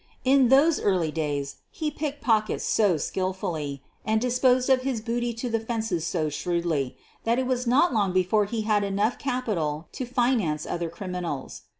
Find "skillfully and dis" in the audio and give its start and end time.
2.97-4.39